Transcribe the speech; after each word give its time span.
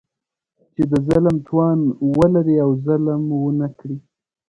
چې 0.73 0.83
د 0.91 0.93
ظلم 1.07 1.35
توان 1.47 1.79
ولري 2.17 2.55
او 2.65 2.69
ظلم 2.85 3.23
ونه 3.43 3.67
کړي. 3.79 3.97